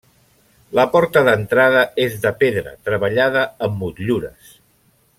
La 0.79 0.85
porta 0.95 1.23
d'entrada 1.27 1.83
és 2.05 2.17
de 2.25 2.33
pedra 2.41 2.73
treballada, 2.89 3.45
amb 3.69 3.81
motllures. 3.85 4.59